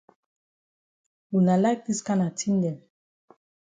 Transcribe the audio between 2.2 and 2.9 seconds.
tin dem.